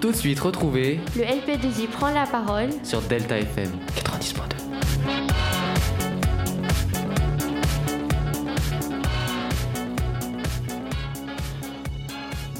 Tout 0.00 0.12
de 0.12 0.16
suite, 0.16 0.38
retrouvez 0.38 1.00
Le 1.16 1.24
LP2I 1.24 1.88
prend 1.88 2.10
la 2.10 2.24
parole 2.24 2.68
sur 2.84 3.00
Delta 3.02 3.36
FM 3.36 3.68
90.2. 3.96 4.42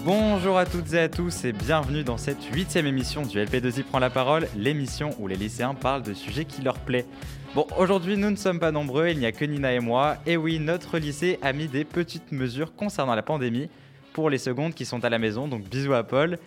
Bonjour 0.04 0.58
à 0.58 0.66
toutes 0.66 0.92
et 0.94 0.98
à 0.98 1.08
tous 1.08 1.44
et 1.44 1.52
bienvenue 1.52 2.02
dans 2.02 2.16
cette 2.16 2.42
huitième 2.52 2.86
émission 2.86 3.22
du 3.22 3.38
LP2I 3.38 3.84
prend 3.84 4.00
la 4.00 4.10
parole, 4.10 4.48
l'émission 4.56 5.10
où 5.20 5.28
les 5.28 5.36
lycéens 5.36 5.74
parlent 5.74 6.02
de 6.02 6.14
sujets 6.14 6.44
qui 6.44 6.62
leur 6.62 6.80
plaît. 6.80 7.06
Bon, 7.54 7.68
aujourd'hui 7.78 8.16
nous 8.16 8.32
ne 8.32 8.36
sommes 8.36 8.58
pas 8.58 8.72
nombreux, 8.72 9.10
il 9.10 9.18
n'y 9.20 9.26
a 9.26 9.32
que 9.32 9.44
Nina 9.44 9.72
et 9.72 9.80
moi, 9.80 10.16
et 10.26 10.36
oui, 10.36 10.58
notre 10.58 10.98
lycée 10.98 11.38
a 11.42 11.52
mis 11.52 11.68
des 11.68 11.84
petites 11.84 12.32
mesures 12.32 12.74
concernant 12.74 13.14
la 13.14 13.22
pandémie 13.22 13.68
pour 14.12 14.28
les 14.28 14.38
secondes 14.38 14.74
qui 14.74 14.84
sont 14.84 15.04
à 15.04 15.08
la 15.08 15.20
maison, 15.20 15.46
donc 15.46 15.62
bisous 15.68 15.94
à 15.94 16.02
Paul. 16.02 16.38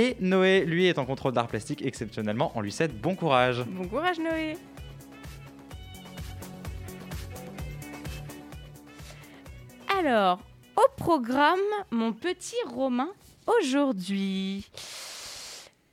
Et 0.00 0.16
Noé, 0.18 0.64
lui, 0.64 0.86
est 0.86 0.96
en 0.96 1.04
contrôle 1.04 1.34
d'art 1.34 1.46
plastique 1.46 1.84
exceptionnellement, 1.84 2.52
on 2.54 2.62
lui 2.62 2.72
souhaite 2.72 2.98
bon 2.98 3.14
courage. 3.14 3.62
Bon 3.66 3.86
courage 3.86 4.18
Noé 4.18 4.56
Alors, 9.98 10.40
au 10.74 10.86
programme, 10.96 11.60
mon 11.90 12.14
petit 12.14 12.56
Romain, 12.66 13.10
aujourd'hui. 13.46 14.70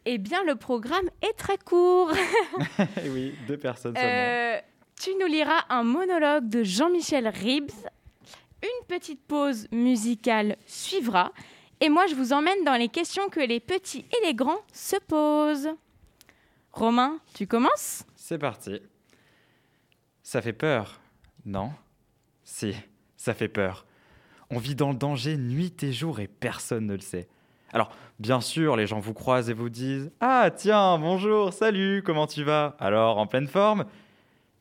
Eh 0.05 0.17
bien, 0.17 0.41
le 0.45 0.55
programme 0.55 1.09
est 1.21 1.37
très 1.37 1.57
court. 1.57 2.13
Eh 3.03 3.09
oui, 3.09 3.33
deux 3.45 3.57
personnes 3.57 3.93
seulement. 3.93 4.09
Euh, 4.09 4.57
tu 5.01 5.09
nous 5.19 5.27
liras 5.27 5.65
un 5.67 5.83
monologue 5.83 6.47
de 6.47 6.63
Jean-Michel 6.63 7.27
Ribs. 7.27 7.73
Une 8.63 8.87
petite 8.87 9.19
pause 9.27 9.67
musicale 9.73 10.55
suivra. 10.65 11.33
Et 11.79 11.89
moi, 11.89 12.07
je 12.07 12.15
vous 12.15 12.33
emmène 12.33 12.63
dans 12.63 12.75
les 12.75 12.89
questions 12.89 13.29
que 13.29 13.39
les 13.39 13.59
petits 13.59 14.05
et 14.11 14.25
les 14.25 14.33
grands 14.33 14.61
se 14.73 14.95
posent. 15.07 15.69
Romain, 16.71 17.19
tu 17.33 17.45
commences? 17.47 18.03
C'est 18.15 18.39
parti. 18.39 18.81
Ça 20.23 20.41
fait 20.41 20.53
peur, 20.53 20.99
non? 21.45 21.71
Si, 22.43 22.75
ça 23.15 23.33
fait 23.33 23.47
peur. 23.47 23.85
On 24.49 24.57
vit 24.57 24.75
dans 24.75 24.89
le 24.89 24.95
danger 24.95 25.37
nuit 25.37 25.75
et 25.83 25.93
jour 25.93 26.19
et 26.19 26.27
personne 26.27 26.87
ne 26.87 26.93
le 26.93 27.01
sait. 27.01 27.27
Alors, 27.73 27.91
bien 28.19 28.41
sûr, 28.41 28.75
les 28.75 28.87
gens 28.87 28.99
vous 28.99 29.13
croisent 29.13 29.49
et 29.49 29.53
vous 29.53 29.69
disent 29.69 30.09
Ah, 30.19 30.49
tiens, 30.55 30.97
bonjour, 30.97 31.53
salut, 31.53 32.01
comment 32.03 32.25
tu 32.25 32.43
vas? 32.43 32.75
Alors, 32.79 33.17
en 33.17 33.27
pleine 33.27 33.47
forme 33.47 33.85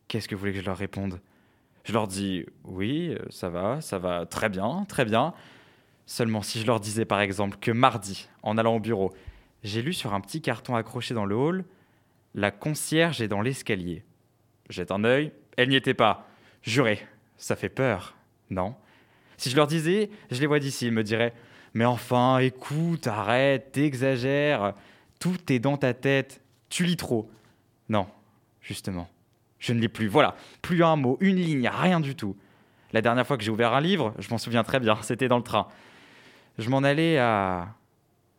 Qu'est-ce 0.08 0.28
que 0.28 0.34
vous 0.34 0.40
voulez 0.40 0.52
que 0.52 0.60
je 0.60 0.66
leur 0.66 0.76
réponde? 0.76 1.20
Je 1.84 1.92
leur 1.92 2.08
dis 2.08 2.44
Oui, 2.64 3.16
ça 3.30 3.48
va, 3.48 3.80
ça 3.80 3.98
va 3.98 4.26
très 4.26 4.48
bien, 4.48 4.84
très 4.88 5.04
bien. 5.04 5.34
Seulement, 6.06 6.42
si 6.42 6.60
je 6.60 6.66
leur 6.66 6.78
disais 6.78 7.04
par 7.04 7.20
exemple 7.20 7.58
que 7.60 7.72
mardi, 7.72 8.28
en 8.42 8.56
allant 8.58 8.76
au 8.76 8.80
bureau, 8.80 9.12
j'ai 9.64 9.82
lu 9.82 9.92
sur 9.92 10.14
un 10.14 10.20
petit 10.20 10.40
carton 10.40 10.76
accroché 10.76 11.14
dans 11.14 11.24
le 11.24 11.34
hall 11.34 11.64
La 12.34 12.52
concierge 12.52 13.20
est 13.20 13.28
dans 13.28 13.40
l'escalier. 13.42 14.04
Jette 14.70 14.92
un 14.92 15.04
œil, 15.04 15.32
elle 15.56 15.68
n'y 15.68 15.76
était 15.76 15.94
pas. 15.94 16.28
Juré, 16.62 17.04
ça 17.36 17.56
fait 17.56 17.68
peur, 17.68 18.16
non? 18.50 18.74
Si 19.36 19.50
je 19.50 19.56
leur 19.56 19.66
disais, 19.66 20.10
je 20.30 20.40
les 20.40 20.46
vois 20.46 20.60
d'ici, 20.60 20.86
ils 20.86 20.92
me 20.92 21.02
diraient 21.02 21.34
Mais 21.74 21.84
enfin, 21.84 22.38
écoute, 22.38 23.06
arrête, 23.06 23.72
t'exagères, 23.72 24.74
tout 25.18 25.52
est 25.52 25.58
dans 25.58 25.76
ta 25.76 25.92
tête, 25.92 26.40
tu 26.68 26.84
lis 26.84 26.96
trop. 26.96 27.30
Non, 27.88 28.06
justement, 28.60 29.08
je 29.58 29.72
ne 29.72 29.80
lis 29.80 29.88
plus. 29.88 30.06
Voilà, 30.06 30.36
plus 30.62 30.82
un 30.84 30.96
mot, 30.96 31.18
une 31.20 31.36
ligne, 31.36 31.68
rien 31.68 32.00
du 32.00 32.14
tout. 32.14 32.36
La 32.92 33.02
dernière 33.02 33.26
fois 33.26 33.36
que 33.36 33.42
j'ai 33.42 33.50
ouvert 33.50 33.74
un 33.74 33.80
livre, 33.80 34.14
je 34.18 34.30
m'en 34.30 34.38
souviens 34.38 34.62
très 34.62 34.80
bien, 34.80 34.96
c'était 35.02 35.28
dans 35.28 35.38
le 35.38 35.42
train. 35.42 35.66
Je 36.58 36.70
m'en 36.70 36.78
allais 36.78 37.18
à 37.18 37.68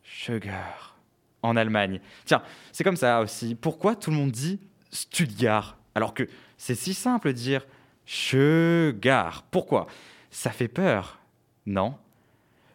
Sugar, 0.03 0.97
en 1.43 1.55
Allemagne. 1.55 1.99
Tiens, 2.25 2.41
c'est 2.71 2.83
comme 2.83 2.95
ça 2.95 3.21
aussi. 3.21 3.55
Pourquoi 3.55 3.95
tout 3.95 4.09
le 4.09 4.17
monde 4.17 4.31
dit 4.31 4.59
Stuttgart 4.91 5.77
alors 5.95 6.13
que 6.13 6.27
c'est 6.57 6.75
si 6.75 6.93
simple 6.93 7.29
de 7.29 7.33
dire 7.33 7.65
Sugar? 8.05 9.43
Pourquoi? 9.51 9.87
Ça 10.31 10.51
fait 10.51 10.67
peur, 10.67 11.19
non? 11.65 11.95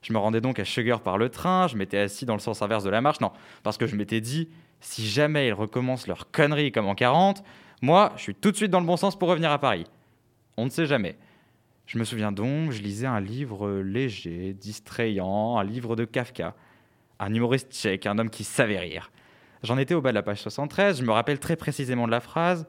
Je 0.02 0.12
me 0.12 0.18
rendais 0.18 0.40
donc 0.40 0.58
à 0.58 0.64
Sugar 0.64 1.00
par 1.00 1.18
le 1.18 1.28
train, 1.28 1.68
je 1.68 1.76
m'étais 1.76 1.98
assis 1.98 2.26
dans 2.26 2.34
le 2.34 2.40
sens 2.40 2.60
inverse 2.62 2.82
de 2.82 2.90
la 2.90 3.00
marche, 3.00 3.20
non, 3.20 3.30
parce 3.62 3.78
que 3.78 3.86
je 3.86 3.94
m'étais 3.94 4.20
dit 4.20 4.48
si 4.80 5.06
jamais 5.08 5.48
ils 5.48 5.52
recommencent 5.52 6.08
leur 6.08 6.30
connerie 6.32 6.72
comme 6.72 6.86
en 6.86 6.96
40, 6.96 7.44
moi, 7.82 8.12
je 8.16 8.22
suis 8.22 8.34
tout 8.34 8.50
de 8.50 8.56
suite 8.56 8.70
dans 8.70 8.80
le 8.80 8.86
bon 8.86 8.96
sens 8.96 9.16
pour 9.16 9.28
revenir 9.28 9.50
à 9.52 9.58
Paris. 9.58 9.86
On 10.56 10.64
ne 10.64 10.70
sait 10.70 10.86
jamais. 10.86 11.16
Je 11.92 11.98
me 11.98 12.04
souviens 12.04 12.32
donc, 12.32 12.70
je 12.70 12.80
lisais 12.80 13.06
un 13.06 13.20
livre 13.20 13.70
léger, 13.80 14.54
distrayant, 14.54 15.58
un 15.58 15.62
livre 15.62 15.94
de 15.94 16.06
Kafka. 16.06 16.54
Un 17.18 17.34
humoriste 17.34 17.70
tchèque, 17.70 18.06
un 18.06 18.18
homme 18.18 18.30
qui 18.30 18.44
savait 18.44 18.78
rire. 18.78 19.12
J'en 19.62 19.76
étais 19.76 19.92
au 19.92 20.00
bas 20.00 20.08
de 20.08 20.14
la 20.14 20.22
page 20.22 20.40
73, 20.40 21.00
je 21.00 21.04
me 21.04 21.12
rappelle 21.12 21.38
très 21.38 21.54
précisément 21.54 22.06
de 22.06 22.10
la 22.10 22.20
phrase. 22.20 22.66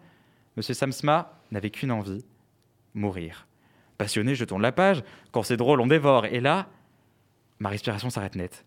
Monsieur 0.57 0.73
Samsma 0.73 1.39
n'avait 1.51 1.69
qu'une 1.69 1.93
envie, 1.93 2.25
mourir. 2.93 3.47
Passionné, 3.97 4.35
je 4.35 4.43
tourne 4.43 4.61
la 4.61 4.73
page. 4.73 5.03
Quand 5.31 5.43
c'est 5.43 5.55
drôle, 5.55 5.79
on 5.79 5.87
dévore. 5.87 6.25
Et 6.25 6.41
là, 6.41 6.67
ma 7.59 7.69
respiration 7.69 8.09
s'arrête 8.09 8.35
net. 8.35 8.65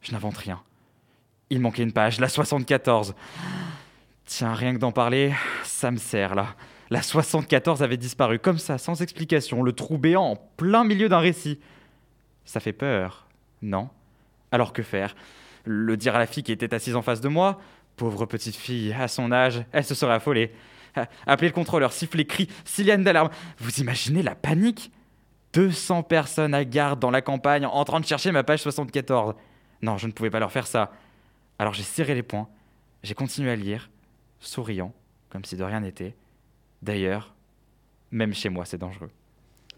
Je 0.00 0.12
n'invente 0.12 0.38
rien. 0.38 0.62
Il 1.50 1.60
manquait 1.60 1.82
une 1.82 1.92
page, 1.92 2.18
la 2.18 2.30
74. 2.30 3.14
Tiens, 4.24 4.54
rien 4.54 4.72
que 4.72 4.78
d'en 4.78 4.90
parler, 4.90 5.34
ça 5.64 5.90
me 5.90 5.98
sert 5.98 6.34
là. 6.34 6.56
La 6.90 7.02
74 7.02 7.82
avait 7.82 7.96
disparu 7.96 8.38
comme 8.38 8.58
ça, 8.58 8.78
sans 8.78 9.02
explication, 9.02 9.62
le 9.62 9.72
trou 9.72 9.98
béant 9.98 10.24
en 10.24 10.36
plein 10.36 10.84
milieu 10.84 11.08
d'un 11.08 11.18
récit. 11.18 11.60
Ça 12.44 12.60
fait 12.60 12.72
peur, 12.72 13.26
non? 13.60 13.90
Alors 14.50 14.72
que 14.72 14.82
faire? 14.82 15.14
Le 15.64 15.96
dire 15.96 16.16
à 16.16 16.18
la 16.18 16.26
fille 16.26 16.42
qui 16.42 16.52
était 16.52 16.74
assise 16.74 16.96
en 16.96 17.02
face 17.02 17.20
de 17.20 17.28
moi? 17.28 17.60
Pauvre 17.96 18.24
petite 18.26 18.56
fille, 18.56 18.92
à 18.94 19.08
son 19.08 19.32
âge, 19.32 19.64
elle 19.72 19.84
se 19.84 19.94
serait 19.94 20.14
affolée. 20.14 20.52
Appeler 21.26 21.48
le 21.48 21.54
contrôleur, 21.54 21.92
siffler, 21.92 22.24
cri, 22.24 22.48
sirène 22.64 23.04
d'alarme. 23.04 23.30
Vous 23.58 23.80
imaginez 23.80 24.22
la 24.22 24.34
panique? 24.34 24.90
200 25.52 26.04
personnes 26.04 26.54
à 26.54 26.64
garde 26.64 27.00
dans 27.00 27.10
la 27.10 27.22
campagne 27.22 27.66
en 27.66 27.84
train 27.84 28.00
de 28.00 28.06
chercher 28.06 28.32
ma 28.32 28.44
page 28.44 28.62
74. 28.62 29.34
Non, 29.82 29.96
je 29.98 30.06
ne 30.06 30.12
pouvais 30.12 30.30
pas 30.30 30.40
leur 30.40 30.52
faire 30.52 30.66
ça. 30.66 30.92
Alors 31.58 31.74
j'ai 31.74 31.82
serré 31.82 32.14
les 32.14 32.22
poings, 32.22 32.48
j'ai 33.02 33.14
continué 33.14 33.50
à 33.50 33.56
lire, 33.56 33.90
souriant, 34.40 34.92
comme 35.30 35.44
si 35.44 35.56
de 35.56 35.64
rien 35.64 35.80
n'était. 35.80 36.14
D'ailleurs, 36.82 37.34
même 38.10 38.34
chez 38.34 38.48
moi, 38.48 38.64
c'est 38.64 38.78
dangereux. 38.78 39.10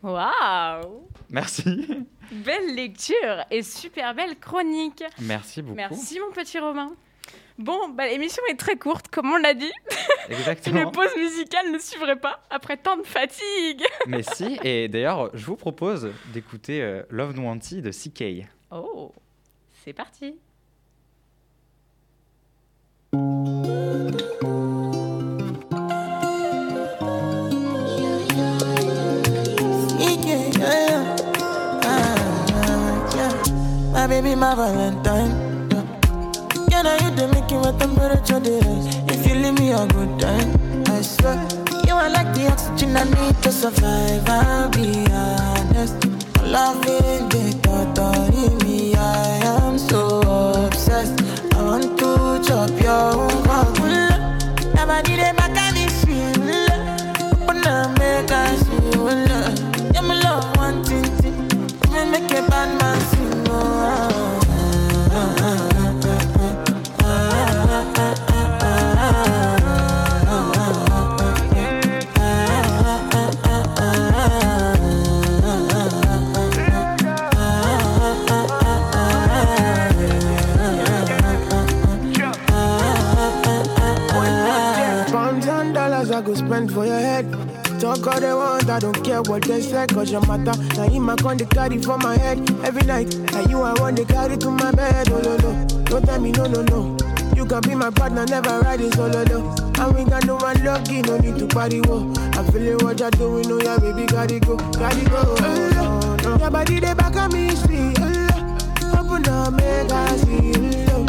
Waouh 0.03 1.09
Merci. 1.31 1.87
Belle 2.33 2.75
lecture 2.75 3.44
et 3.50 3.62
super 3.62 4.15
belle 4.15 4.38
chronique. 4.38 5.03
Merci 5.21 5.62
beaucoup. 5.62 5.75
Merci 5.75 6.21
mon 6.21 6.31
petit 6.31 6.59
Romain. 6.59 6.93
Bon, 7.59 7.91
bah, 7.91 8.06
l'émission 8.06 8.43
est 8.50 8.55
très 8.55 8.77
courte, 8.77 9.09
comme 9.09 9.31
on 9.31 9.37
l'a 9.37 9.53
dit. 9.53 9.72
Exactement. 10.31 10.81
Une 10.81 10.91
pause 10.93 11.15
musicale 11.16 11.71
ne 11.72 11.78
suivrait 11.78 12.19
pas 12.19 12.41
après 12.49 12.77
tant 12.77 12.97
de 12.97 13.03
fatigue. 13.03 13.82
Mais 14.06 14.22
si, 14.22 14.59
et 14.62 14.88
d'ailleurs, 14.88 15.31
je 15.37 15.44
vous 15.44 15.56
propose 15.56 16.11
d'écouter 16.32 16.81
euh, 16.82 17.03
Love 17.11 17.38
Wanty 17.38 17.82
de 17.82 17.91
CK. 17.91 18.49
Oh, 18.71 19.12
c'est 19.84 19.93
parti. 19.93 20.37
Baby, 34.22 34.34
my 34.34 34.54
Valentine. 34.54 35.31
Yeah, 36.70 36.82
now 36.82 36.94
you 37.03 37.10
the 37.16 37.28
making 37.32 37.60
my 37.60 37.72
temperature 37.78 38.34
rise. 38.34 38.97
If 39.08 39.26
you 39.26 39.34
leave 39.34 39.58
me 39.58 39.72
a 39.72 39.86
good 39.86 40.19
time, 40.20 40.50
I 40.86 41.00
swear. 41.03 41.48
You 41.86 41.94
are 41.94 42.10
like 42.10 42.34
the 42.34 42.48
oxygen 42.50 42.97
I 42.97 43.04
need 43.04 43.42
to 43.42 43.53
survive. 43.53 44.28
I'll 44.28 44.69
be 44.70 45.06
honest. 45.12 46.04
Loving 46.44 47.28
the 47.28 47.58
thought 47.62 47.98
of 47.98 48.62
me, 48.62 48.94
I 48.94 49.39
All 88.06 88.19
they 88.19 88.32
want, 88.35 88.69
I 88.69 88.79
don't 88.79 89.05
care 89.05 89.23
what 89.23 89.43
they 89.43 89.61
say, 89.61 89.87
cause 89.87 90.11
your 90.11 90.26
matter. 90.26 90.58
Now 90.75 90.88
him 90.88 91.08
I 91.11 91.17
con 91.17 91.37
the 91.37 91.44
carry 91.47 91.81
for 91.81 91.99
my 91.99 92.17
head 92.17 92.38
every 92.64 92.82
night. 92.82 93.14
Now 93.32 93.47
you 93.49 93.61
I 93.62 93.79
want 93.79 93.97
to 93.99 94.05
carry 94.05 94.37
to 94.38 94.50
my 94.50 94.70
bed, 94.73 95.08
oh 95.11 95.20
no 95.20 95.37
no. 95.37 95.67
Don't 95.85 96.05
tell 96.05 96.20
me 96.20 96.32
no, 96.32 96.47
no, 96.47 96.62
no. 96.62 96.97
You 97.37 97.44
can 97.44 97.61
be 97.61 97.75
my 97.75 97.91
partner, 97.91 98.25
never 98.26 98.61
ride 98.61 98.81
it 98.81 98.94
solo, 98.94 99.25
though. 99.25 99.55
And 99.82 99.94
we 99.94 100.05
got 100.05 100.25
no 100.26 100.37
one 100.37 100.62
lucky, 100.64 101.02
no 101.02 101.19
need 101.19 101.38
to 101.38 101.47
party, 101.47 101.81
whoa. 101.81 102.12
I 102.32 102.43
feel 102.50 102.67
it, 102.67 102.82
what 102.82 102.99
you're 102.99 103.11
doing, 103.11 103.47
oh 103.52 103.61
yeah, 103.62 103.79
baby, 103.79 104.06
gotta 104.06 104.41
go, 104.41 104.56
gotta 104.56 105.05
go. 105.11 105.23
Oh, 105.38 106.17
no. 106.25 106.37
Your 106.38 106.50
body, 106.50 106.81
they 106.81 106.94
back 106.94 107.14
on 107.17 107.32
me, 107.32 107.50
sweet, 107.50 107.96
oh, 108.00 108.99
Open 108.99 109.29
up, 109.29 109.53
make 109.55 109.93
I 109.93 110.17
see, 110.17 110.53
oh, 110.91 111.05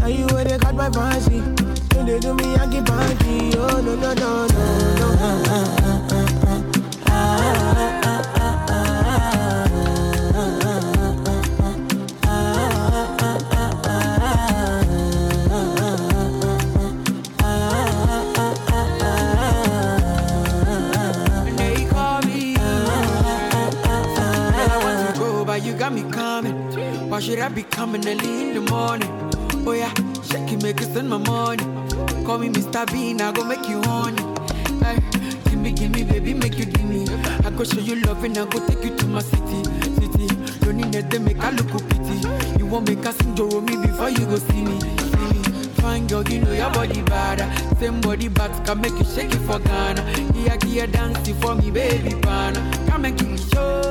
Now 0.00 0.06
you 0.06 0.26
where 0.26 0.44
they 0.44 0.58
got 0.58 0.74
my 0.74 0.90
fancy. 0.90 1.40
Don't 1.88 2.06
they 2.06 2.18
do 2.20 2.34
me, 2.34 2.54
I 2.54 2.66
keep 2.70 2.84
panty, 2.84 3.54
oh, 3.56 3.80
no, 3.80 3.94
no, 3.96 4.14
no, 4.14 4.46
no, 4.46 5.76
no. 5.76 5.85
Early 28.06 28.50
in 28.50 28.54
the 28.54 28.70
morning? 28.70 29.10
Oh 29.66 29.72
yeah, 29.72 29.92
shake 30.22 30.52
it, 30.52 30.62
make 30.62 30.80
it 30.80 30.84
spend 30.84 31.10
my 31.10 31.18
money. 31.18 31.64
Call 32.24 32.38
me 32.38 32.48
Mr. 32.50 32.86
Bean, 32.92 33.20
I 33.20 33.32
go 33.32 33.42
make 33.44 33.68
you 33.68 33.82
honey. 33.82 34.22
Hey, 34.84 34.98
give 35.50 35.58
me, 35.58 35.72
give 35.72 35.90
me, 35.90 36.04
baby, 36.04 36.32
make 36.32 36.56
you 36.56 36.66
give 36.66 36.84
me. 36.84 37.04
I 37.44 37.50
go 37.50 37.64
show 37.64 37.80
you 37.80 37.96
love 38.04 38.22
and 38.22 38.38
I 38.38 38.44
go 38.44 38.64
take 38.64 38.84
you 38.84 38.96
to 38.96 39.06
my 39.08 39.20
city, 39.20 39.64
city. 39.98 40.26
Don't 40.60 40.76
need 40.76 40.92
nothing, 40.94 41.24
make 41.24 41.40
I 41.40 41.50
look 41.50 41.66
pity. 41.88 42.58
You 42.58 42.66
won't 42.66 42.88
make 42.88 43.04
a 43.04 43.12
sing 43.12 43.34
Joro 43.34 43.60
me 43.60 43.76
before 43.76 44.10
you 44.10 44.24
go 44.26 44.36
see 44.36 44.62
me, 44.62 44.78
see 44.78 45.26
me. 45.32 45.42
Fine 45.82 46.06
girl, 46.06 46.22
you 46.28 46.40
know 46.42 46.52
your 46.52 46.70
body 46.70 47.02
bad. 47.02 47.40
Same 47.80 48.00
body 48.00 48.28
but 48.28 48.52
can 48.64 48.80
make 48.82 48.92
you 48.92 49.04
shake 49.04 49.32
it 49.34 49.42
for 49.48 49.58
Ghana. 49.58 50.02
Yeah, 50.36 50.56
yeah, 50.66 50.86
dance 50.86 51.28
for 51.40 51.56
me, 51.56 51.72
baby, 51.72 52.14
pana. 52.20 52.60
Come 52.86 53.04
and 53.06 53.18
give 53.18 53.28
me 53.30 53.38
show. 53.52 53.85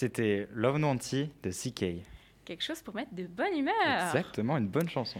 C'était 0.00 0.48
Love 0.54 0.78
Nanti 0.78 1.28
de 1.42 1.50
CK. 1.50 2.02
Quelque 2.46 2.64
chose 2.64 2.80
pour 2.80 2.94
mettre 2.94 3.12
de 3.12 3.24
bonne 3.24 3.54
humeur. 3.54 3.74
Exactement, 4.06 4.56
une 4.56 4.66
bonne 4.66 4.88
chanson. 4.88 5.18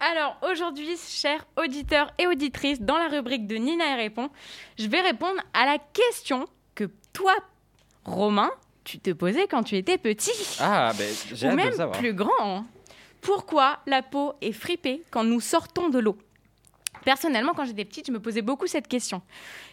Alors 0.00 0.36
aujourd'hui, 0.42 0.96
chers 0.96 1.46
auditeurs 1.56 2.10
et 2.18 2.26
auditrices, 2.26 2.80
dans 2.80 2.98
la 2.98 3.06
rubrique 3.06 3.46
de 3.46 3.54
Nina 3.54 3.92
et 3.92 3.94
répond, 3.94 4.28
je 4.76 4.88
vais 4.88 5.02
répondre 5.02 5.40
à 5.54 5.66
la 5.66 5.78
question 5.78 6.48
que 6.74 6.90
toi, 7.12 7.32
Romain, 8.04 8.50
tu 8.82 8.98
te 8.98 9.10
posais 9.10 9.46
quand 9.46 9.62
tu 9.62 9.76
étais 9.76 9.98
petit. 9.98 10.58
Ah, 10.58 10.92
ben 10.98 11.06
j'ai 11.32 11.46
ou 11.46 11.50
hâte 11.50 11.52
de 11.52 11.56
même 11.56 11.70
le 11.70 11.76
savoir. 11.76 11.98
plus 12.00 12.12
grand. 12.12 12.64
Pourquoi 13.20 13.78
la 13.86 14.02
peau 14.02 14.32
est 14.40 14.50
fripée 14.50 15.00
quand 15.12 15.22
nous 15.22 15.40
sortons 15.40 15.90
de 15.90 16.00
l'eau? 16.00 16.18
Personnellement, 17.04 17.52
quand 17.54 17.64
j'étais 17.64 17.84
petite, 17.84 18.06
je 18.06 18.12
me 18.12 18.20
posais 18.20 18.42
beaucoup 18.42 18.66
cette 18.66 18.88
question. 18.88 19.22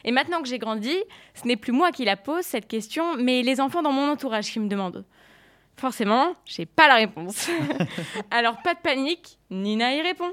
Et 0.04 0.12
maintenant 0.12 0.42
que 0.42 0.48
j'ai 0.48 0.60
grandi, 0.60 0.95
ce 1.33 1.48
n'est 1.48 1.57
plus 1.57 1.72
moi 1.72 1.92
qui 1.92 2.06
la 2.06 2.18
pose, 2.18 2.44
cette 2.44 2.68
question, 2.68 3.16
mais 3.18 3.42
les 3.42 3.60
enfants 3.60 3.81
dans 3.81 3.92
mon 3.92 4.10
entourage 4.10 4.51
qui 4.51 4.60
me 4.60 4.68
demandent. 4.68 5.04
Forcément, 5.77 6.33
j'ai 6.45 6.66
pas 6.66 6.88
la 6.88 6.95
réponse. 6.95 7.50
Alors 8.31 8.62
pas 8.62 8.74
de 8.74 8.80
panique, 8.80 9.38
Nina 9.50 9.94
y 9.94 10.01
répond. 10.01 10.31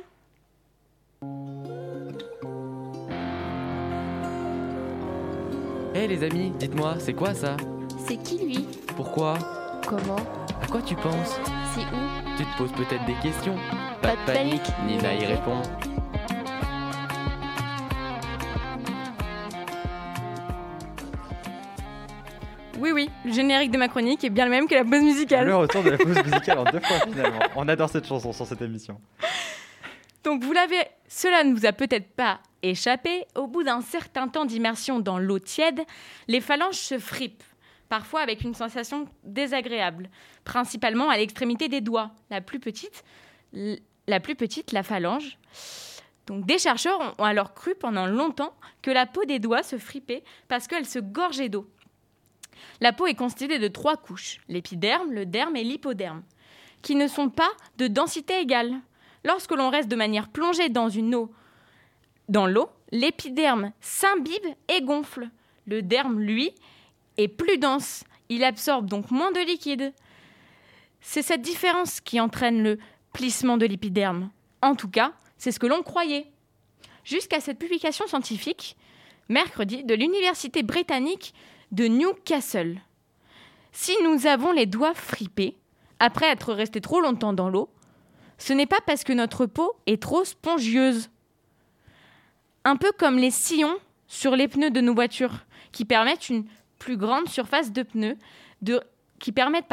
Hé 5.94 6.06
les 6.06 6.22
amis, 6.22 6.52
dites-moi, 6.58 6.94
c'est 6.98 7.12
quoi 7.12 7.34
ça? 7.34 7.56
C'est 8.06 8.16
qui 8.16 8.38
lui? 8.38 8.66
Pourquoi? 8.96 9.34
Comment? 9.86 10.16
À 10.62 10.66
quoi 10.66 10.80
tu 10.80 10.94
penses? 10.94 11.38
C'est 11.74 11.82
où? 11.82 12.36
Tu 12.36 12.44
te 12.44 12.56
poses 12.56 12.72
peut-être 12.72 13.04
des 13.04 13.16
questions 13.22 13.56
Pas 14.00 14.12
de 14.12 14.24
panique, 14.26 14.62
Nina 14.86 15.14
y 15.14 15.26
répond. 15.26 15.60
Oui, 22.82 22.90
oui, 22.90 23.08
le 23.24 23.32
générique 23.32 23.70
de 23.70 23.78
ma 23.78 23.86
chronique 23.86 24.24
est 24.24 24.28
bien 24.30 24.44
le 24.44 24.50
même 24.50 24.66
que 24.66 24.74
la 24.74 24.82
pause 24.82 25.02
musicale. 25.02 25.46
Le 25.46 25.54
retour 25.54 25.84
de 25.84 25.90
la 25.90 25.98
pause 25.98 26.16
musicale 26.16 26.58
en 26.58 26.64
deux 26.64 26.80
fois 26.80 26.98
finalement. 26.98 27.38
On 27.54 27.68
adore 27.68 27.88
cette 27.88 28.04
chanson 28.08 28.32
sur 28.32 28.44
cette 28.44 28.60
émission. 28.60 29.00
Donc 30.24 30.42
vous 30.42 30.52
l'avez, 30.52 30.82
cela 31.06 31.44
ne 31.44 31.54
vous 31.54 31.64
a 31.64 31.72
peut-être 31.72 32.10
pas 32.16 32.40
échappé, 32.60 33.24
au 33.36 33.46
bout 33.46 33.62
d'un 33.62 33.82
certain 33.82 34.26
temps 34.26 34.44
d'immersion 34.44 34.98
dans 34.98 35.20
l'eau 35.20 35.38
tiède, 35.38 35.80
les 36.26 36.40
phalanges 36.40 36.74
se 36.74 36.98
fripent, 36.98 37.44
parfois 37.88 38.20
avec 38.20 38.42
une 38.42 38.54
sensation 38.54 39.06
désagréable, 39.22 40.10
principalement 40.42 41.08
à 41.08 41.16
l'extrémité 41.18 41.68
des 41.68 41.80
doigts, 41.80 42.10
la 42.30 42.40
plus 42.40 42.58
petite, 42.58 43.04
la 44.08 44.18
plus 44.18 44.34
petite, 44.34 44.72
la 44.72 44.82
phalange. 44.82 45.38
Donc 46.26 46.46
des 46.46 46.58
chercheurs 46.58 46.98
ont- 47.00 47.22
ont 47.22 47.24
alors 47.26 47.54
cru 47.54 47.76
pendant 47.76 48.06
longtemps 48.06 48.54
que 48.80 48.90
la 48.90 49.06
peau 49.06 49.24
des 49.24 49.38
doigts 49.38 49.62
se 49.62 49.78
fripait 49.78 50.24
parce 50.48 50.66
qu'elle 50.66 50.86
se 50.86 50.98
gorgeait 50.98 51.48
d'eau. 51.48 51.68
La 52.80 52.92
peau 52.92 53.06
est 53.06 53.14
constituée 53.14 53.58
de 53.58 53.68
trois 53.68 53.96
couches, 53.96 54.40
l'épiderme, 54.48 55.12
le 55.12 55.26
derme 55.26 55.56
et 55.56 55.64
l'hypoderme, 55.64 56.22
qui 56.82 56.94
ne 56.94 57.06
sont 57.06 57.30
pas 57.30 57.50
de 57.78 57.86
densité 57.86 58.40
égale. 58.40 58.74
Lorsque 59.24 59.52
l'on 59.52 59.70
reste 59.70 59.88
de 59.88 59.96
manière 59.96 60.28
plongée 60.28 60.68
dans 60.68 60.88
une 60.88 61.14
eau, 61.14 61.32
dans 62.28 62.46
l'eau, 62.46 62.70
l'épiderme 62.90 63.72
s'imbibe 63.80 64.46
et 64.68 64.82
gonfle. 64.82 65.28
Le 65.66 65.82
derme, 65.82 66.20
lui, 66.20 66.52
est 67.16 67.28
plus 67.28 67.58
dense. 67.58 68.04
Il 68.28 68.44
absorbe 68.44 68.86
donc 68.86 69.10
moins 69.10 69.32
de 69.32 69.40
liquide. 69.40 69.92
C'est 71.00 71.22
cette 71.22 71.42
différence 71.42 72.00
qui 72.00 72.20
entraîne 72.20 72.62
le 72.62 72.78
plissement 73.12 73.58
de 73.58 73.66
l'épiderme. 73.66 74.30
En 74.60 74.74
tout 74.74 74.88
cas, 74.88 75.12
c'est 75.36 75.52
ce 75.52 75.58
que 75.58 75.66
l'on 75.66 75.82
croyait. 75.82 76.26
Jusqu'à 77.04 77.40
cette 77.40 77.58
publication 77.58 78.06
scientifique, 78.06 78.76
mercredi, 79.28 79.84
de 79.84 79.94
l'Université 79.94 80.62
britannique 80.62 81.34
de 81.72 81.86
Newcastle. 81.86 82.80
Si 83.72 83.92
nous 84.04 84.26
avons 84.26 84.52
les 84.52 84.66
doigts 84.66 84.94
fripés, 84.94 85.56
après 85.98 86.26
être 86.26 86.52
restés 86.52 86.80
trop 86.80 87.00
longtemps 87.00 87.32
dans 87.32 87.48
l'eau, 87.48 87.70
ce 88.38 88.52
n'est 88.52 88.66
pas 88.66 88.80
parce 88.86 89.04
que 89.04 89.12
notre 89.12 89.46
peau 89.46 89.72
est 89.86 90.02
trop 90.02 90.24
spongieuse. 90.24 91.10
Un 92.64 92.76
peu 92.76 92.92
comme 92.98 93.18
les 93.18 93.30
sillons 93.30 93.76
sur 94.06 94.36
les 94.36 94.48
pneus 94.48 94.70
de 94.70 94.80
nos 94.80 94.94
voitures, 94.94 95.46
qui 95.72 95.84
permettent 95.84 96.28
une 96.28 96.44
plus 96.78 96.96
grande 96.96 97.28
surface 97.28 97.72
de 97.72 97.82
pneus, 97.82 98.18
qui 99.18 99.32
permettent 99.32 99.72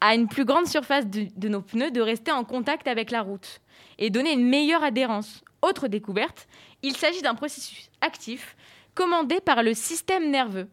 à 0.00 0.14
une 0.14 0.28
plus 0.28 0.44
grande 0.44 0.66
surface 0.66 1.06
de 1.06 1.48
nos 1.48 1.60
pneus 1.60 1.90
de 1.90 2.00
rester 2.00 2.32
en 2.32 2.44
contact 2.44 2.88
avec 2.88 3.10
la 3.10 3.20
route 3.20 3.60
et 3.98 4.10
donner 4.10 4.32
une 4.32 4.48
meilleure 4.48 4.82
adhérence. 4.82 5.44
Autre 5.60 5.88
découverte, 5.88 6.46
il 6.82 6.96
s'agit 6.96 7.22
d'un 7.22 7.34
processus 7.34 7.90
actif 8.00 8.56
commandé 8.94 9.40
par 9.40 9.62
le 9.62 9.74
système 9.74 10.30
nerveux 10.30 10.68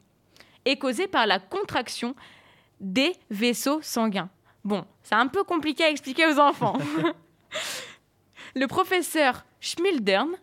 et 0.66 0.78
causé 0.78 1.08
par 1.08 1.25
la 1.25 1.40
contraction 1.40 2.16
des 2.80 3.13
vaisseaux 3.30 3.82
sanguins. 3.82 4.30
Bon, 4.63 4.86
c'est 5.04 5.16
un 5.16 5.28
peu 5.28 5.44
compliqué 5.44 5.84
à 5.84 5.90
expliquer 5.90 6.28
aux 6.28 6.40
enfants. 6.40 6.78
le 8.56 8.68
professeur 8.68 9.46
Schmildern 9.60 10.36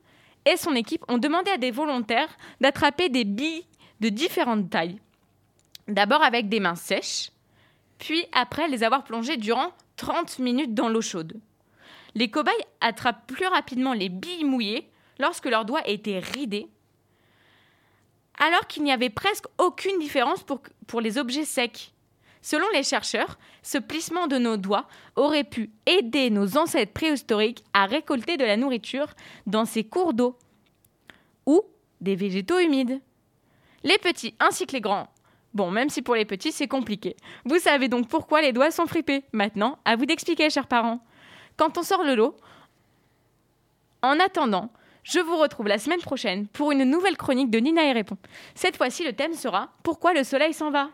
et 0.45 0.57
son 0.57 0.75
équipe 0.75 1.05
ont 1.09 1.19
demandé 1.19 1.51
à 1.51 1.59
des 1.59 1.71
volontaires 1.71 2.37
d'attraper 2.61 3.09
des 3.09 3.25
billes 3.25 3.67
de 4.01 4.09
différentes 4.09 4.71
tailles. 4.71 5.01
D'abord 5.87 6.23
avec 6.23 6.49
des 6.49 6.61
mains 6.61 6.75
sèches, 6.75 7.31
puis 7.99 8.25
après 8.33 8.69
les 8.69 8.85
avoir 8.85 9.05
plongées 9.05 9.37
durant 9.37 9.73
30 9.97 10.39
minutes 10.39 10.75
dans 10.75 10.89
l'eau 10.89 11.01
chaude. 11.01 11.41
Les 12.15 12.31
cobayes 12.31 12.53
attrapent 12.81 13.27
plus 13.27 13.47
rapidement 13.47 13.93
les 13.93 14.09
billes 14.09 14.45
mouillées 14.45 14.89
lorsque 15.19 15.47
leurs 15.47 15.65
doigts 15.65 15.87
étaient 15.87 16.21
ridés, 16.21 16.69
alors 18.39 18.67
qu'il 18.67 18.83
n'y 18.83 18.93
avait 18.93 19.11
presque 19.11 19.47
aucune 19.59 19.99
différence 19.99 20.43
pour, 20.43 21.01
les 21.01 21.19
objets 21.19 21.45
secs. 21.45 21.93
Selon 22.41 22.67
les 22.73 22.83
chercheurs, 22.83 23.39
ce 23.63 23.79
plissement 23.79 24.27
de 24.27 24.39
nos 24.39 24.57
doigts 24.57 24.87
aurait 25.17 25.45
pu 25.45 25.71
aider 25.87 26.31
nos 26.31 26.57
ancêtres 26.57 26.93
préhistoriques 26.93 27.65
à 27.73 27.87
récolter 27.87 28.37
de 28.37 28.45
la 28.45 28.57
nourriture 28.57 29.09
dans 29.47 29.65
ces 29.65 29.85
cours 29.85 30.15
d'eau 30.15 30.39
ou 31.47 31.63
des 32.01 32.15
végétaux 32.15 32.59
humides. 32.59 33.01
Les 33.83 33.99
petits 33.99 34.35
ainsi 34.39 34.67
que 34.67 34.73
les 34.73 34.81
grands. 34.81 35.09
Bon, 35.53 35.71
même 35.71 35.91
si 35.91 36.03
pour 36.03 36.15
les 36.15 36.25
petits 36.25 36.53
c'est 36.53 36.69
compliqué. 36.69 37.17
Vous 37.45 37.59
savez 37.59 37.89
donc 37.89 38.09
pourquoi 38.09 38.41
les 38.41 38.53
doigts 38.53 38.71
sont 38.71 38.87
fripés. 38.87 39.25
Maintenant, 39.33 39.79
à 39.85 39.97
vous 39.97 40.07
d'expliquer, 40.07 40.51
chers 40.51 40.69
parents. 40.69 41.05
Quand 41.57 41.77
on 41.77 41.83
sort 41.83 42.05
le 42.05 42.15
lot, 42.15 42.37
en 44.03 44.21
attendant, 44.21 44.71
je 45.09 45.21
vous 45.21 45.37
retrouve 45.39 45.69
la 45.69 45.79
semaine 45.79 46.01
prochaine 46.01 46.47
pour 46.49 46.71
une 46.71 46.85
nouvelle 46.85 47.17
chronique 47.17 47.51
de 47.51 47.59
Nina 47.59 47.85
et 47.85 47.93
Répond. 47.93 48.19
Cette 48.55 48.77
fois-ci, 48.77 49.05
le 49.05 49.15
thème 49.15 49.33
sera 49.33 49.71
Pourquoi 49.83 50.13
le 50.13 50.23
soleil 50.23 50.53
s'en 50.53 50.71
va? 50.71 50.91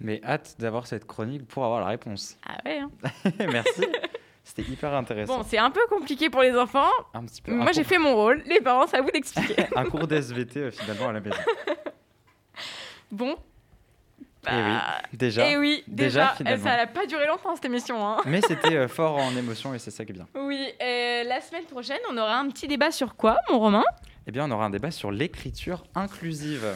Mais 0.00 0.22
hâte 0.24 0.56
d'avoir 0.58 0.86
cette 0.86 1.06
chronique 1.06 1.46
pour 1.46 1.64
avoir 1.64 1.80
la 1.80 1.88
réponse. 1.88 2.38
Ah 2.48 2.56
ouais, 2.64 2.78
hein. 2.78 2.90
Merci. 3.38 3.82
C'était 4.44 4.62
hyper 4.62 4.94
intéressant. 4.94 5.38
Bon, 5.38 5.44
c'est 5.46 5.58
un 5.58 5.70
peu 5.70 5.82
compliqué 5.90 6.30
pour 6.30 6.40
les 6.40 6.56
enfants. 6.56 6.88
un 7.12 7.24
petit 7.26 7.42
peu. 7.42 7.52
Moi, 7.52 7.72
j'ai 7.72 7.84
fait 7.84 7.98
mon 7.98 8.14
rôle. 8.14 8.42
Les 8.46 8.62
parents, 8.62 8.86
c'est 8.86 8.96
à 8.96 9.02
vous 9.02 9.10
d'expliquer. 9.10 9.54
un 9.76 9.84
cours 9.84 10.06
d'SVT 10.06 10.56
euh, 10.58 10.70
finalement 10.70 11.08
à 11.08 11.12
la 11.12 11.20
maison. 11.20 11.36
bon. 13.12 13.36
Eh 14.46 14.54
oui, 14.54 14.62
Bah, 14.72 15.02
déjà. 15.12 15.50
Eh 15.50 15.56
oui, 15.58 15.84
Déjà, 15.86 16.20
déjà, 16.20 16.34
finalement. 16.36 16.64
ça 16.64 16.76
n'a 16.76 16.86
pas 16.86 17.06
duré 17.06 17.26
longtemps 17.26 17.54
cette 17.54 17.64
émission. 17.66 18.06
Hein. 18.06 18.18
Mais 18.26 18.40
c'était 18.40 18.74
euh, 18.76 18.88
fort 18.88 19.16
en 19.18 19.36
émotion 19.36 19.74
et 19.74 19.78
c'est 19.78 19.90
ça 19.90 20.04
qui 20.04 20.12
est 20.12 20.14
bien. 20.14 20.26
Oui, 20.34 20.66
et 20.80 21.24
la 21.24 21.40
semaine 21.40 21.64
prochaine, 21.64 21.98
on 22.10 22.16
aura 22.16 22.38
un 22.38 22.48
petit 22.48 22.66
débat 22.66 22.90
sur 22.90 23.16
quoi, 23.16 23.38
mon 23.50 23.58
Romain? 23.58 23.84
Eh 24.26 24.30
bien, 24.32 24.46
on 24.46 24.50
aura 24.50 24.64
un 24.66 24.70
débat 24.70 24.90
sur 24.90 25.10
l'écriture 25.10 25.84
inclusive. 25.94 26.66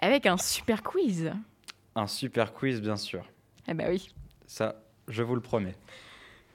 Avec 0.00 0.26
un 0.26 0.36
super 0.36 0.82
quiz. 0.82 1.32
Un 1.94 2.06
super 2.06 2.52
quiz, 2.52 2.80
bien 2.80 2.96
sûr. 2.96 3.24
Eh 3.68 3.74
bah 3.74 3.84
oui. 3.88 4.12
Ça, 4.46 4.76
je 5.08 5.22
vous 5.22 5.34
le 5.34 5.40
promets. 5.40 5.74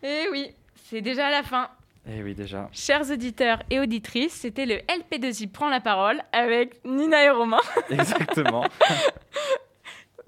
Eh 0.03 0.27
oui, 0.31 0.51
c'est 0.89 1.01
déjà 1.01 1.29
la 1.29 1.43
fin. 1.43 1.69
Eh 2.07 2.21
oui, 2.21 2.35
déjà. 2.35 2.69
Chers 2.71 3.09
auditeurs 3.09 3.63
et 3.71 3.79
auditrices, 3.79 4.33
c'était 4.33 4.65
le 4.67 4.75
LP2I 4.75 5.49
prend 5.51 5.69
la 5.69 5.79
parole 5.81 6.21
avec 6.31 6.83
Nina 6.85 7.23
et 7.23 7.29
Romain. 7.31 7.59
Exactement. 7.89 8.63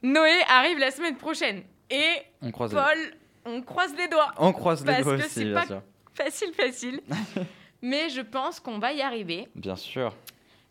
Noé 0.03 0.41
arrive 0.47 0.77
la 0.79 0.91
semaine 0.91 1.17
prochaine. 1.17 1.63
Et 1.89 2.17
On 2.41 2.51
croise 2.51 2.71
les 2.73 2.77
Paul, 2.79 2.97
on 3.45 3.61
croise 3.61 3.95
les 3.95 4.07
doigts. 4.07 4.31
On 4.37 4.51
croise 4.53 4.85
les 4.85 5.01
doigts 5.01 5.15
aussi, 5.15 5.45
bien 5.45 5.65
sûr. 5.65 5.81
Facile, 6.13 6.53
facile. 6.53 7.01
Mais 7.81 8.09
je 8.09 8.21
pense 8.21 8.59
qu'on 8.59 8.79
va 8.79 8.93
y 8.93 9.01
arriver. 9.01 9.47
Bien 9.55 9.75
sûr. 9.75 10.15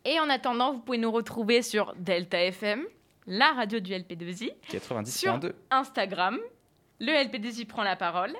Et 0.04 0.20
en 0.20 0.28
attendant, 0.28 0.72
vous 0.72 0.80
pouvez 0.80 0.98
nous 0.98 1.10
retrouver 1.10 1.62
sur 1.62 1.94
Delta 1.96 2.40
FM, 2.42 2.84
la 3.26 3.52
radio 3.52 3.80
du 3.80 3.92
LP2I, 3.92 4.52
90.2. 4.70 5.52
Instagram, 5.70 6.38
le 7.00 7.12
LP2I 7.12 7.66
prend 7.66 7.82
la 7.82 7.96
parole, 7.96 8.32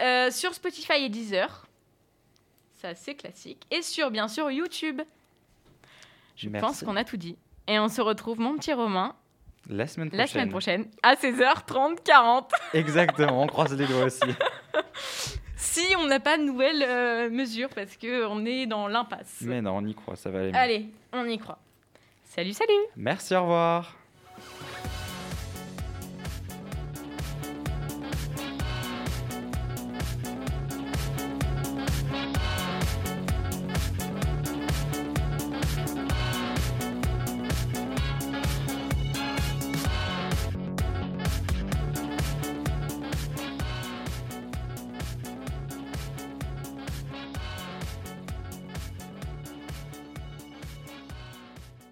euh, 0.00 0.30
sur 0.30 0.54
Spotify 0.54 1.04
et 1.04 1.08
Deezer, 1.08 1.66
ça 2.74 2.94
c'est 2.94 3.14
classique, 3.14 3.62
et 3.70 3.82
sur 3.82 4.10
bien 4.10 4.28
sûr 4.28 4.50
YouTube. 4.50 5.02
Je 6.36 6.48
Merci. 6.48 6.66
pense 6.66 6.84
qu'on 6.84 6.96
a 6.96 7.04
tout 7.04 7.16
dit. 7.16 7.36
Et 7.66 7.78
on 7.78 7.88
se 7.88 8.00
retrouve, 8.00 8.40
mon 8.40 8.56
petit 8.56 8.72
Romain, 8.72 9.16
La 9.68 9.86
semaine 9.86 10.08
prochaine. 10.08 10.18
la 10.18 10.26
semaine 10.26 10.50
prochaine, 10.50 10.86
à 11.02 11.14
16h30, 11.14 12.02
40. 12.04 12.52
Exactement, 12.74 13.42
on 13.42 13.46
croise 13.46 13.74
les 13.76 13.86
doigts 13.86 14.04
aussi. 14.04 14.20
Si 15.56 15.80
on 15.98 16.06
n'a 16.06 16.20
pas 16.20 16.36
de 16.38 16.44
nouvelles 16.44 16.84
euh, 16.86 17.30
mesures, 17.30 17.68
parce 17.74 17.96
qu'on 17.96 18.44
est 18.46 18.66
dans 18.66 18.86
l'impasse. 18.86 19.38
Mais 19.40 19.60
non, 19.60 19.78
on 19.78 19.84
y 19.86 19.94
croit, 19.94 20.14
ça 20.14 20.30
va 20.30 20.40
aller. 20.40 20.52
mieux. 20.52 20.56
Allez, 20.58 20.86
on 21.12 21.24
y 21.24 21.36
croit. 21.38 21.58
Salut, 22.24 22.52
salut 22.52 22.70
Merci, 22.96 23.34
au 23.34 23.42
revoir. 23.42 23.96